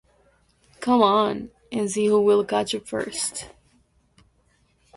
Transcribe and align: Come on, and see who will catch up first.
Come 0.79 1.03
on, 1.03 1.51
and 1.71 1.91
see 1.91 2.07
who 2.07 2.21
will 2.23 2.43
catch 2.43 2.73
up 2.73 2.87
first. 2.87 3.51